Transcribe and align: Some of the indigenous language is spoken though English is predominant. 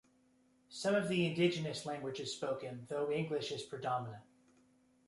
Some 0.69 0.95
of 0.95 1.09
the 1.09 1.27
indigenous 1.27 1.85
language 1.85 2.19
is 2.19 2.33
spoken 2.33 2.87
though 2.89 3.11
English 3.11 3.51
is 3.51 3.61
predominant. 3.61 4.23